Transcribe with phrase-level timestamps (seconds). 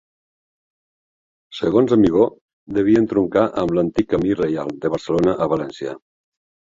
[1.57, 2.25] Segons Amigó,
[2.77, 5.95] devia entroncar amb l'antic camí reial de Barcelona a València.